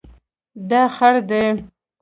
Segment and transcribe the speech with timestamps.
[0.69, 1.43] دا خړ دی